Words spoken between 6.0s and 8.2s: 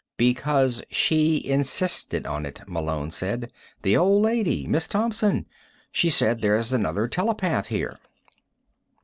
says there's another telepath here."